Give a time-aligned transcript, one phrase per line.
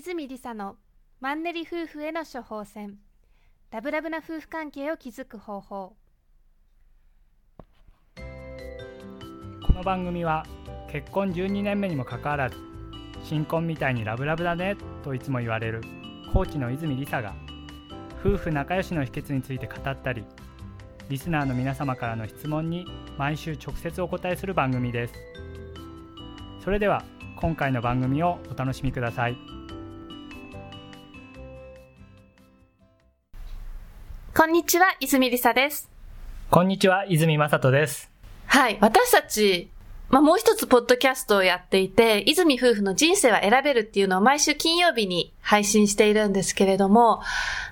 [0.00, 0.76] 泉理沙の
[1.20, 2.96] マンネリ夫婦への処方箋。
[3.70, 5.94] ラブラブな夫婦関係を築く方法。
[8.16, 10.46] この番組は
[10.90, 12.56] 結婚12年目にもかかわらず
[13.22, 14.74] 新婚みたいにラブラブだね
[15.04, 15.82] といつも言われる
[16.32, 17.34] コーチの泉理沙が
[18.24, 20.24] 夫婦仲良しの秘訣について語ったり
[21.10, 22.86] リスナーの皆様からの質問に
[23.18, 25.14] 毎週直接お答えする番組です。
[26.64, 27.04] それでは
[27.36, 29.60] 今回の番組をお楽しみください。
[34.40, 35.90] こんにちは泉理沙です
[36.50, 38.10] こんにちは泉正人です
[38.46, 39.68] はい私たち
[40.08, 47.20] まあ、もう一つポッドキャストをやっていて、泉夫婦の人生は選べるっていうのを毎週金曜日に配信しているんですけれども、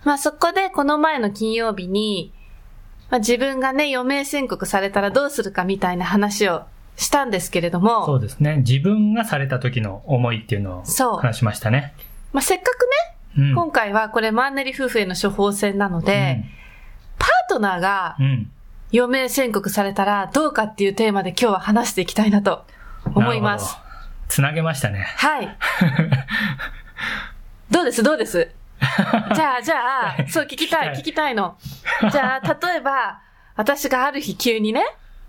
[0.04, 2.34] まあ、そこでこの前の金曜日に、
[3.08, 6.64] まあ、自分がね、余命宣告されたらどうするかみたいな話を
[6.96, 8.04] したんですけれども。
[8.04, 8.58] そうですね。
[8.58, 11.94] 自分がされた時の思いっていうのを話しましたね。
[12.34, 16.50] まあ、せっかくね、うん、今回はこれマンネリ夫婦への処方箋なので、うん、
[17.18, 18.50] パートナーが、うん。
[18.90, 22.64] 余命宣告されたらどうかっていうテーマで今日は話していきたいなと
[23.04, 23.76] 思います。
[24.28, 25.06] つなげましたね。
[25.16, 25.58] はい。
[27.70, 28.02] どうです？
[28.02, 28.50] どうです？
[29.34, 31.58] じゃあ、じゃあ、そう聞きたい、聞きたいの。
[32.10, 33.20] じゃあ、例えば、
[33.56, 34.84] 私がある日急にね、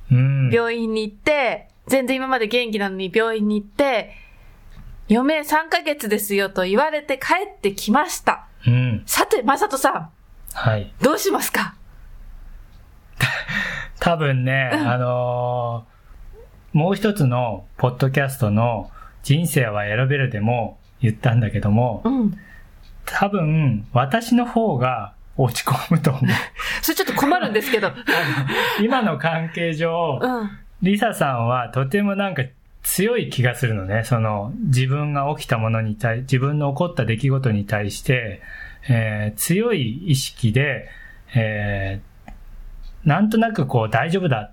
[0.09, 4.15] うん、病院に行って、全然今まで元気なのに病院に行って、
[5.09, 8.47] 余命3ヶ月ですよと言われて帰ってきました。
[8.67, 10.09] うん、さて、まさとさん。
[10.53, 10.93] はい。
[11.01, 11.75] どうしますか？
[13.99, 18.91] 多分ね、あのー、もう一つのポッドキャストの
[19.23, 22.37] 人生は選べるでも言ったんだけども、うん、
[23.05, 26.23] 多分私の方が落ち込むと思う。
[26.81, 27.91] それちょっと困るんですけど。
[28.81, 30.51] 今の関係上、うん、
[30.81, 32.43] リサさんはとてもなんか
[32.83, 34.03] 強い気がするのね。
[34.03, 38.41] その自分が起きたものに対、自分の起こった出来事に対して、
[38.89, 40.89] えー、強い意識で、
[41.35, 42.31] えー、
[43.05, 44.51] なんとなくこう大丈夫だ。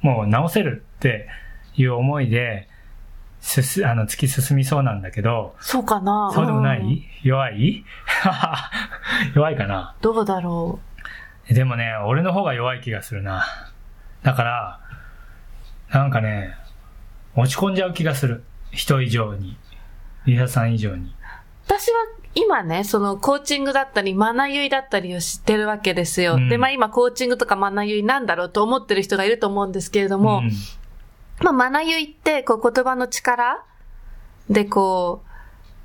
[0.00, 1.28] もう直せるって
[1.76, 2.68] いう思いで、
[3.40, 5.54] すす、あの、突き進みそうなんだけど。
[5.60, 7.84] そうかなそうでもない、うん、弱い？
[9.34, 9.94] 弱いかな？
[10.00, 10.78] どうだろ
[11.48, 11.54] う。
[11.54, 13.44] でもね、俺の方が弱い気がするな。
[14.22, 14.80] だから、
[15.90, 16.54] なんかね、
[17.36, 18.44] 落ち込んじゃう気がする。
[18.72, 19.56] 人以上に。
[20.26, 21.12] リサさん以上に。
[21.66, 21.98] 私は
[22.34, 26.34] 今ね、そのコーチングだったり、マナユイだったりを知ってるわけですよ。
[26.34, 30.50] うん、で、まあ今コーチングとかマナユイなんだろうと思ってる人がいると思うんですけれども、うん、
[31.44, 33.64] まあマナユイってこう言葉の力
[34.48, 35.22] でこ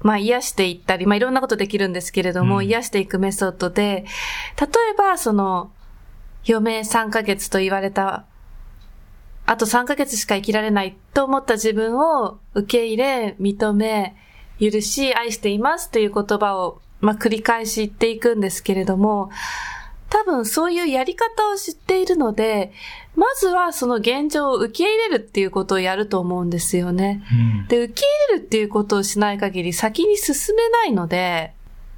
[0.03, 4.05] う、まあ癒していったり、まあいろんなことできるんですけれども、うん、癒していくメソッドで、
[4.59, 5.72] 例えばその、
[6.47, 8.25] 余命3ヶ月と言われた
[9.45, 14.16] あと3ヶ月しか生きられないと思った自分を受け入れ、認め、
[14.59, 19.29] 許し、愛していますという言葉を、まあ、繰り返し言っていくんですけれども、
[20.09, 22.72] 多分そういうやり方を知っているので、
[23.16, 27.23] まずはその現状を受け入れるっていうことをやると思うんですよね。
[27.31, 27.35] う
[27.66, 31.53] ん、で、受け入れるっていうことをしない限り先に進めないので。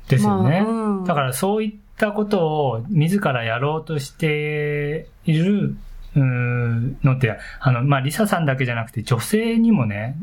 [0.10, 0.62] ですよね。
[0.62, 5.76] まあうん、だからそういったことを自らやろうとしている
[6.20, 10.18] のって、あの、まあ、リサさんだけじゃなくて女性にもね、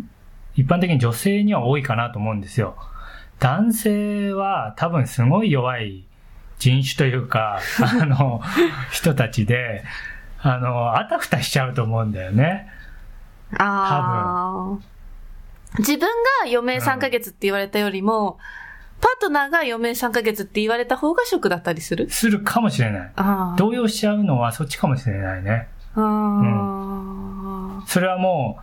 [0.55, 2.77] 一般的に女性には多いかなと思うんですよ。
[3.41, 6.05] 男性は多分すごい弱い
[6.59, 7.61] 人種というか、
[8.01, 8.41] あの、
[8.93, 9.85] 人たちで、
[10.41, 12.69] あの、あたふたしちゃうと思うんだよね。
[13.59, 14.79] ああ。
[15.79, 16.09] 自分が
[16.43, 22.09] 余命3ヶ月って言われたよりも、うん、パートナーが余命3ヶ月って言われた方がショックだったりする？
[22.11, 23.13] するかもしれない。
[23.57, 25.69] 動揺しちゃうのはそっちかもしれないね。
[25.97, 28.63] うん、それはもう、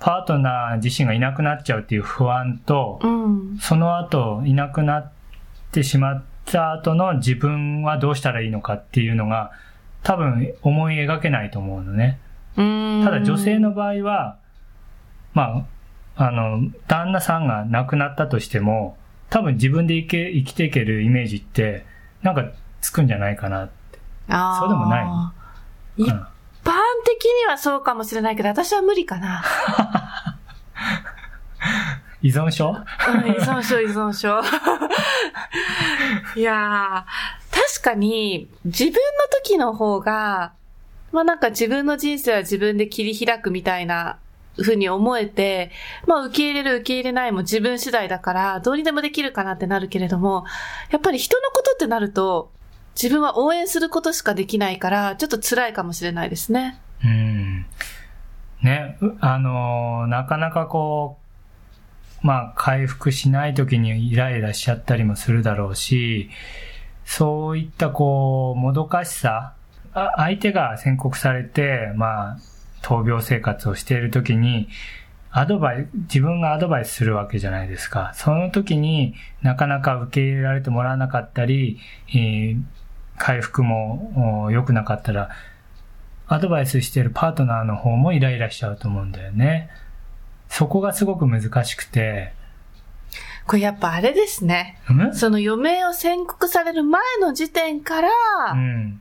[0.00, 5.12] パートナー自身がいなくなっちゃうっていう不安と、うん、その後いなくなっ
[5.72, 9.50] てしまった後の自分はどうしたらいいのかっていうのが
[10.02, 12.20] 多分思い描けないと思うのね。
[12.54, 14.38] ただ女性の場合は、
[15.32, 15.66] ま
[16.16, 18.96] あ、あの、旦那さんが亡くなったとしても、
[19.30, 21.84] 多分自分で生け生きていけるイメージって、
[22.22, 22.50] なんか
[22.80, 23.98] つくんじゃないかなって。
[24.58, 25.32] そうでもな
[25.98, 26.14] い、一
[26.68, 26.74] 般
[27.04, 29.42] 的にはそうかもしれないけど、私は無理かな。
[32.20, 34.40] 依存症、うん、依存症、依存症。
[36.36, 38.98] いやー、確かに自分の
[39.44, 40.52] 時の方が、
[41.10, 44.18] まあなんか自分の人生は自分で切り開くみたいな
[44.56, 45.70] ふうに思えて、
[46.06, 50.44] まあ受け入れる受け入れないも自分次第だから、どうにでもできるかなってなるけれども、
[50.90, 52.52] やっぱり人のことってなると、
[53.00, 56.80] 自分は応援することしかできないから、ちょっと辛いかもしれないですね。
[57.04, 57.66] うん。
[58.60, 61.18] ね、あの、なかなかこ
[62.22, 66.28] う、まあ、回復しない時にイライラしちゃったりもするだろうし、
[67.04, 69.54] そういったこう、もどかしさ、
[70.16, 72.38] 相手が宣告されて、まあ、
[72.82, 74.68] 闘病生活をしている時に、
[75.30, 78.12] アドバイス、自分がアドバイスするわけじゃないですか。
[78.14, 81.78] その時になかなか受け入れられてもらわなかったり、
[82.08, 82.62] えー、
[83.18, 85.30] 回復も良くなかったら、
[86.26, 89.70] アドバイスしてるパートナーの方もイライラしちゃうと思うんだよね。
[90.48, 92.32] そこがすごく難しくて。
[93.46, 94.78] これやっぱあれですね。
[95.12, 98.10] その余命を宣告される前の時点から、
[98.52, 99.00] うん、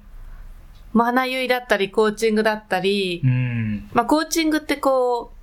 [0.93, 5.36] まあ、花結いだったり、コーチングだったり、うん、まあ、コーチングってこう、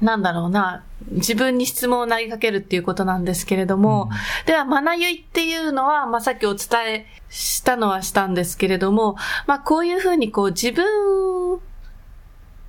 [0.00, 9.16] なんだろうな、自分に質問を投げかけるっていうことなんですけれども、うん、では、マナユイっていうのは、まあ、さっきお伝えしたのはしたんですけれども、
[9.46, 11.60] まあ、こういうふうにこう自分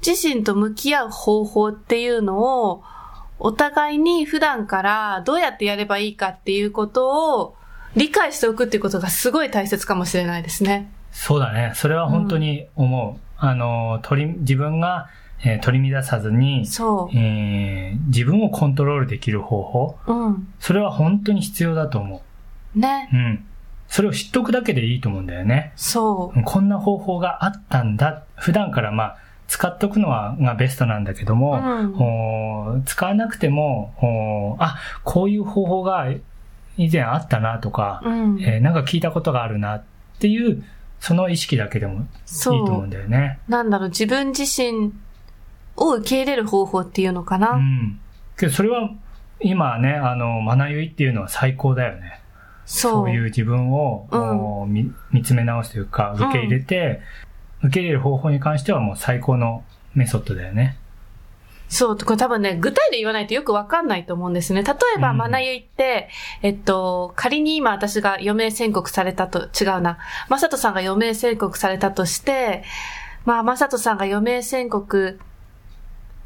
[0.06, 2.84] 自身と向き合う方法っていうのを、
[3.40, 7.56] お互いに普段からどうやってやればいいかっていうことを
[7.96, 10.92] 理解しておくっていうことがすごい大切かもしれないですね。
[11.12, 11.72] そうだね。
[11.76, 13.44] それは本当に思う。
[13.44, 15.10] うん、あの、取り、自分が
[15.42, 17.18] えー、取り乱さずに、そう。
[17.18, 19.98] えー、自分をコントロールできる方法。
[20.08, 20.54] うん。
[20.60, 22.22] それは本当に必要だと思
[22.76, 22.80] う。
[22.80, 23.10] ね。
[23.14, 23.46] うん。
[23.88, 25.74] それを知っとくだけでいいと思うんだよね。
[25.76, 26.44] そう。
[26.44, 28.24] こんな方法があったんだ。
[28.36, 31.54] 普段からまあ、使っとくのはがベストなんだけども、
[32.76, 36.08] うん、使わなくても、あ、こういう方法が
[36.78, 39.84] 以前あったなとか、うん、えー、なんか聞いたことがあるなっ
[40.20, 40.64] ていう、
[41.00, 42.06] その意識だけでもいい
[42.44, 43.40] と思うんだよね。
[43.48, 44.94] なんだろう、自分自身
[45.80, 47.52] を受け入れる方法っていうのかな。
[47.52, 48.00] うん。
[48.38, 48.92] けどそれは
[49.40, 52.22] 今ね、あの、マナユイっていうのは最高だよね。
[52.66, 52.92] そう。
[52.92, 57.02] そういう自分を、うん、見見つめ直すというか、受け入れて、
[57.62, 59.64] うん、受け入れる方法に関してはもう最高の
[59.96, 60.78] メソッドだよね。
[61.70, 64.64] そう、これ多分ね、具体で言わないとよくわかんないと思うんですね。
[64.64, 66.10] 例えば、マナユイって、
[66.42, 70.00] えっと、仮に今私が余命宣告されたと、違うな。
[70.30, 72.64] マサトさんが余命宣告されたとして、
[73.26, 75.20] まあ、マサトさんが余命宣告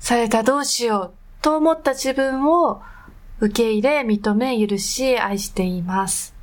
[0.03, 2.81] されたどうしようと思った自分を
[3.39, 6.35] 受け入れ、認め、許し、愛しています。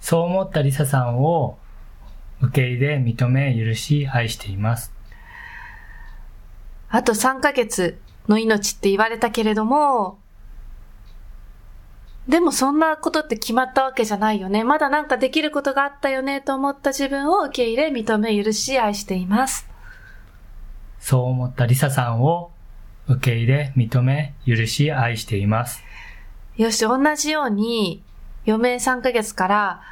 [0.00, 1.58] そう思ったリサさんを
[2.40, 4.94] 受け入れ、認め、許し、愛しています。
[6.88, 10.18] あと3ヶ月の命って言われたけれども、
[12.28, 14.64] でもそんなことって決まったわけじゃないよね。
[14.64, 19.67] まだなんかできることがあったよねと思った自分を受け入れ、認め、許し、愛しています。
[21.00, 22.50] そう思ったリサさんを
[23.08, 25.82] 受け入れ、認め、許し、愛しています。
[26.56, 28.02] よし、同じように、
[28.46, 29.82] 余命3ヶ月から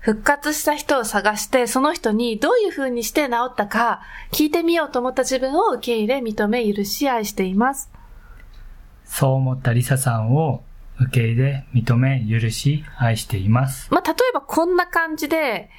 [0.00, 4.02] 復活した人を探して、その人にどういう風にして治ったか
[4.32, 7.90] 聞いてみようと思った自分を受け入れ、認め、許し、愛しています。
[9.04, 10.62] そう思ったリサさんを
[11.00, 13.88] 受け入れ、認め、許し、愛しています。
[13.90, 15.70] まあ、例えばこんな感じで、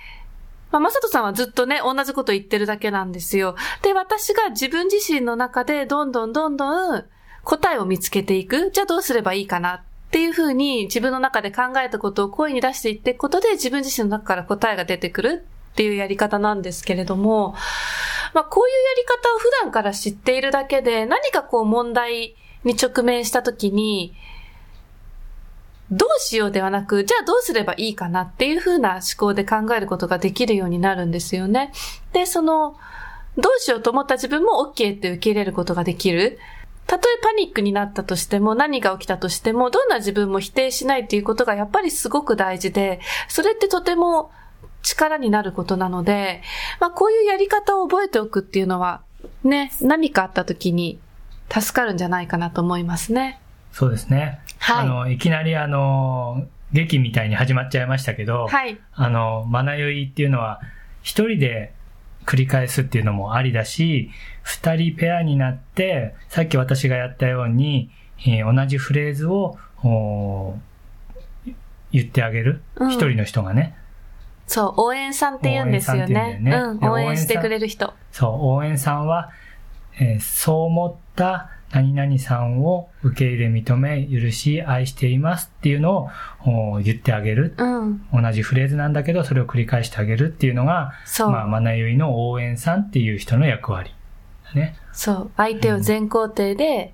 [0.72, 3.56] まあ、まさとさんはずっとね、同じこと言ってるだけなんですよ。
[3.82, 7.06] で、私が自分自身の中でどんどんどんどん
[7.44, 8.72] 答えを見つけていく。
[8.72, 9.82] じゃあどうすればいいかなっ
[10.12, 17.54] ていうふうに自分の中で考えたことを声に出していっていくことで自分自身の中から答えが出てくるっていうやり方なんですけれども、
[18.34, 24.14] まあこういうやり方を普段から知っているだけで何かこう問題に直面した時に、
[25.96, 31.72] どうしようではなく、じゃあどうすればいいかなっていう風な思考で考えることができるようになるんですよね。
[32.12, 32.76] で、その、
[33.38, 36.38] どうしようと思った自分も OK って受け入れることができる。
[36.88, 44.32] たとえパニックになったとしても、何が起きたとしても、どんな自分も否定しないっていうことがやっぱりすごく大事で、それってとても
[44.84, 46.44] 力になることなので、
[46.80, 49.02] まあこういうやり方を覚えておくっていうのは、
[49.44, 51.00] ね、何かあった時に
[51.50, 53.40] 助かるんじゃないかなと思いますね。
[53.72, 54.40] そうですね。
[54.66, 54.86] はい。
[54.86, 58.80] あの、いきなりあの、劇みたいに始まっちゃいましたけど、はい。
[58.94, 60.60] あの、まなよいっていうのは、
[61.04, 61.72] 一人で
[62.26, 64.10] 繰り返すっていうのもありだし、
[64.42, 67.92] 二人ペアになって、さっき私がやったように、
[68.26, 69.60] えー、同じフレーズを、
[71.92, 72.64] 言ってあげる。
[72.78, 73.78] 一、うん、人の人がね。
[74.48, 76.40] そう、応援さんって言うんですよね。
[76.42, 77.94] ねうん、応援してくれる人。
[78.12, 79.30] そう、応援さんは、
[80.00, 86.10] えー、そう思った何々さんを受け入れ認め、許し、愛していますっていうの
[86.46, 88.06] を言ってあげる、うん。
[88.14, 91.32] 同じフレーズなんだけど、それを繰り返してあげるっていうのが、そう。
[91.32, 93.94] まあ、まなゆいの応援さんっていう人の役割。
[94.56, 94.76] ね。
[94.94, 95.32] そう。
[95.36, 96.94] 相手を全肯定で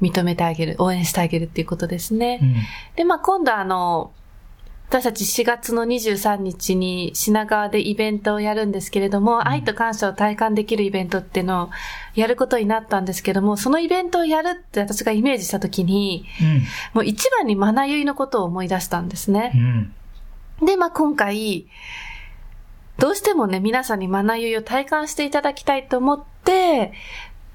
[0.00, 2.40] 認めてあげる、応援してあげるっていうことですね。
[2.42, 2.54] うん、
[2.96, 4.12] で、まあ、今度あの、
[4.88, 11.70] 私たち4月の23日に品川でイベントをやるんですけれども、うん、愛と感謝を体感できるイベントっていうのを
[12.14, 16.62] やることになったんですけども、そのイベントをやるって私がイメージしたときに、うん、
[16.94, 19.52] もう一番にマナユイのことを思い出したんですね。
[20.60, 21.66] うん、で、まあ今回、
[22.98, 26.92] どうしてもね、皆さんにマナユイを体感していただきたいと思って、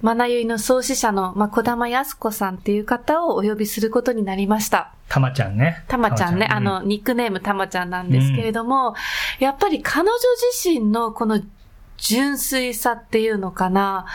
[0.01, 4.93] マナユイの創始者の、まあ、小玉康子さんっていう方をお呼びすることになりました。
[5.11, 5.83] たまちゃんね。
[5.89, 6.45] たまちゃんね。
[6.45, 10.17] んあの、ニックネームたまちゃんなんですけれども、うん、やっぱり彼女
[10.53, 11.41] 自身のこの
[11.97, 14.05] 純粋さっていうのかな。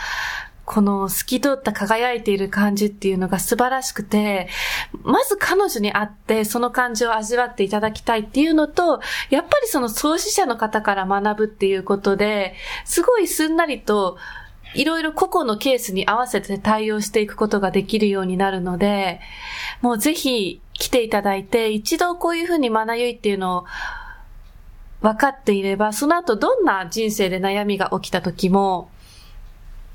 [0.65, 4.49] この透き通った輝いている感じっていうのが素晴らしくて、
[5.03, 8.99] まず彼女に会ってその感じを味わっていただきたいっていうのと、
[9.29, 14.17] やっぱりその創始者の方から学ぶっていうことで、すごいすんなりと
[14.73, 19.21] いろいろ個々のケースに合わせて対応していくことができるようになるので、
[19.81, 23.65] もうぜひ来ていただいて、一度こういうふうに学ゆいっていうのを
[25.01, 28.89] 分かっていれば、その後どんな人生で悩みが起きた時も、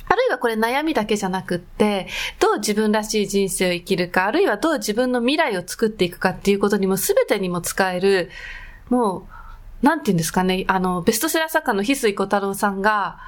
[0.09, 2.07] あるいはこれ悩みだけじゃなくって、
[2.39, 8.31] どう自分らしい人生を生きるか、あるいはどう自分の未来を作っていくかっていうことにも全てにも使える、
[8.91, 9.27] も
[9.83, 13.19] う、なんて言うんですかね、あの、ベストセラー作家の翡翠小太郎さんが、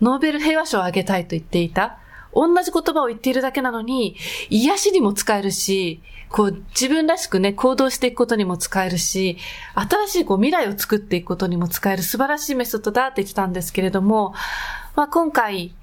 [0.00, 1.98] ノーベル平和賞をあげたいと言っていた。
[2.34, 4.16] 同じ言葉を言っているだけなのに、
[4.48, 9.36] 癒しにも使えるし、こう自分らしくね、行動していくことにも使えるし、
[9.74, 14.32] 新しいこう未来を作っていくことにも使える素晴らしいメソッドだって言ったんですけれども、
[14.94, 15.74] まあ今回、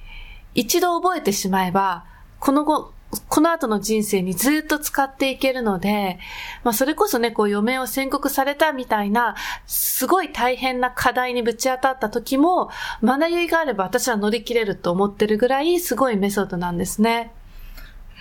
[0.55, 2.05] 一度覚えてしまえば、
[2.39, 2.93] この後、
[3.27, 6.19] この後の人生にずっと使っていけるので、
[6.63, 12.69] まあそれこそね、こう余命を宣告されたみたいな、すごい大変な課題にぶち当たった時も、
[13.03, 17.31] 学びがあれば私は乗り切れると思ってるぐらいすごいメソッドなんですね。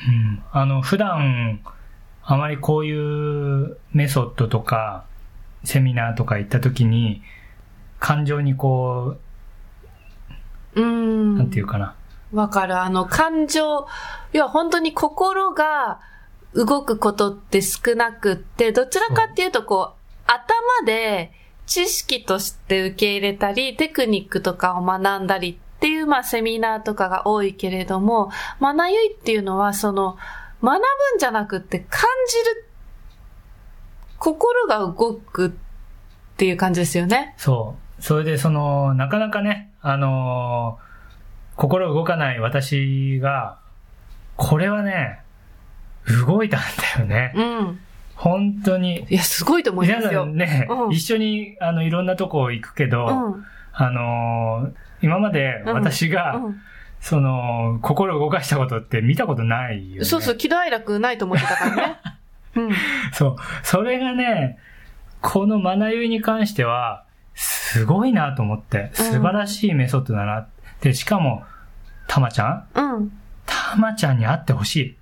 [0.08, 0.42] うん。
[0.52, 1.60] あの、普段、
[2.22, 5.04] あまりこういうメソッドとか、
[5.64, 7.22] セミナーとか行った時に、
[7.98, 9.16] 感情にこ
[10.74, 11.36] う、うん。
[11.38, 11.94] なんていうかな。
[12.32, 12.80] わかる。
[12.80, 13.86] あの、感情、
[14.32, 16.00] 要は本当に心が
[16.54, 21.32] 動くことって少なくって、どちらかっていうとこう、頭で
[21.66, 28.30] 知識として受け入れたり、テクニックとかを学んだりっていう、まあ、セミナーとかが多いけれども、
[28.60, 30.16] 学ゆいっていうのは、その、
[30.62, 32.68] 学ぶんじゃなくって感じる、
[34.18, 35.50] 心が動くっ
[36.36, 37.34] ていう感じですよね。
[37.36, 38.02] そう。
[38.02, 40.85] それで、その、なかなかね、あのー
[41.56, 43.58] 心動かない私が、
[44.36, 45.20] これはね、
[46.26, 46.60] 動いたん
[46.96, 47.32] だよね。
[47.34, 47.80] うん。
[48.14, 49.06] 本当に。
[49.08, 50.26] いや、すごいと思いますよ。
[50.26, 54.72] 皆さんね、うん、一緒に、あの、いろんなとこ行くけど、うん、あのー、
[55.02, 56.60] 今まで私が、うん、
[57.00, 60.04] その、心動かしたことって見たことないよね。
[60.04, 61.96] そうそう、喜怒哀楽ないと思ってたからね。
[62.56, 62.72] うん。
[63.12, 63.36] そう。
[63.62, 64.58] それがね、
[65.20, 70.48] このマナユイに関しては、すごいなと思って、素晴らしいメソッドだなっ
[70.80, 71.44] で、しかも、
[72.06, 72.68] たまちゃん？
[72.74, 73.12] うん。
[73.46, 74.96] たまちゃんに会ってほしい。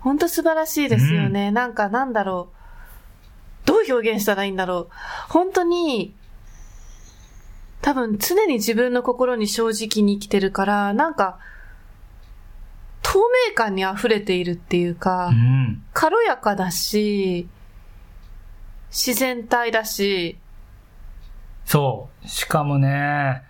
[0.00, 1.48] ほんと素晴らしいですよね。
[1.48, 3.66] うん、なんかなんだろう。
[3.66, 4.92] どう表現したらいいんだろう。
[5.30, 6.14] 本当に、
[7.80, 11.38] 多分常に自分の心に正直に生きてるから、なんか、
[13.02, 13.18] 透
[13.48, 17.48] 明感に溢れているっていうか、うん、軽やかだし、
[18.90, 20.38] 自然体だし。
[21.64, 22.28] そう。
[22.28, 23.42] しかもね、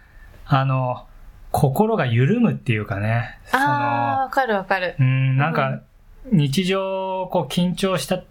[0.47, 1.06] あの、
[1.54, 3.38] 心が緩むっていうかね。
[3.52, 4.96] ああ、わかるわかる。
[4.99, 5.82] うん、なんか、
[6.32, 8.25] 日常、こう、緊張した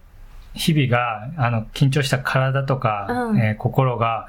[0.53, 4.27] 日々が、あの、緊張した体とか、うん、えー、心が、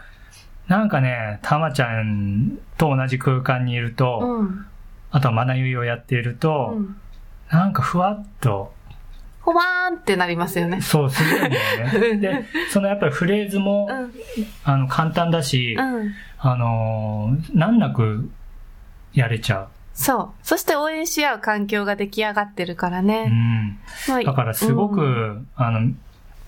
[0.69, 4.65] なんかね、たまちゃんと同じ空間にいると、うん、
[5.11, 6.97] あとはまなゆいをやっていると、うん、
[7.51, 8.73] なんかふわっと、
[9.41, 10.81] ほわーんってなりますよね。
[10.81, 12.17] そう、するんだよね。
[12.23, 14.13] で、そのやっぱりフレーズも、うん、
[14.63, 15.77] あの、簡単だし、
[16.39, 18.31] あのー、難なく
[19.15, 19.69] やれちゃう。
[19.95, 20.29] そう。
[20.43, 23.79] そして応援し合う環境が出来上がってるからね。
[24.09, 24.25] うん。
[24.25, 25.93] だからすごく、うん、あの、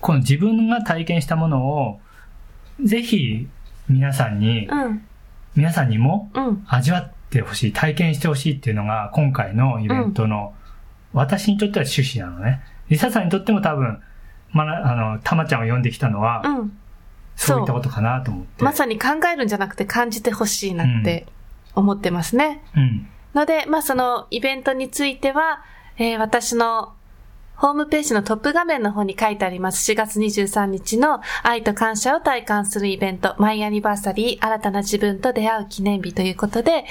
[0.01, 1.99] この自分が体験したものを、
[2.83, 3.47] ぜひ
[3.89, 5.01] 皆さんに、うん、
[5.55, 6.29] 皆さんにも
[6.67, 10.53] 味わってほしい、体験してほしいっていうのが今回のイベントの、
[11.13, 12.61] 私にとっては趣旨なのね。
[12.89, 14.01] リサさんにとっても多分、
[14.51, 16.77] まあの、たまちゃんを呼んできたのは、うん、
[17.35, 18.63] そういったことかなと思って。
[18.63, 21.27] まさに考えるんじゃなくて感じてほしいなって
[21.79, 22.63] 思ってますね。
[22.75, 23.07] うん。
[23.33, 25.63] ので、まあそのイベントについては、
[25.97, 26.93] えー、私の
[27.55, 29.91] ホームページのトップ画面の方に書いてあります。
[29.91, 36.85] 4月23日の愛と感謝を体感するイベント、マイアニバーサリー、新たな自分と出会う記念日ということで、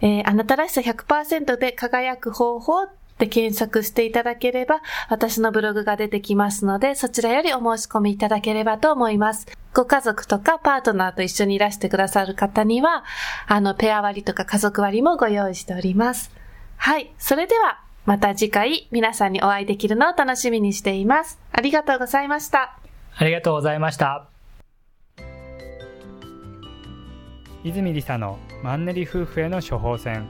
[0.00, 2.88] えー、あなたらしさ100%で輝く方法っ
[3.20, 9.46] で検索していただければ、私のブログが出てきますので、そちらよりお申し込みいただければと思います。
[9.72, 13.04] ご家族とかパートナーと一緒にいらしてくださる方には、
[13.46, 16.30] あの、ペア割とか家族割もご用意しております。
[16.76, 17.12] はい。
[17.18, 21.38] それでは、また次回皆さんにお会いできるのを楽しみにしています。
[21.52, 22.78] ありがとうございました。
[23.16, 24.30] ありがとうございました。
[27.62, 30.26] 泉理沙のマンネリ夫婦への処方箋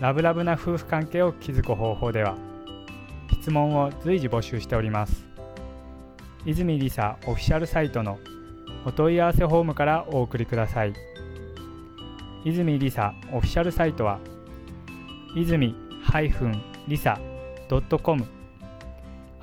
[0.00, 2.34] ラブラブな夫婦関係を築く方法では
[3.30, 5.26] 質問を随時募集しております
[6.46, 8.18] 泉理沙オフィシャルサイトの
[8.84, 10.94] お問い合わせフォームからお送りください。
[12.44, 14.18] 泉理沙オフィシャルサイトは
[15.36, 15.76] 泉
[16.88, 17.20] リサ
[18.02, 18.24] .com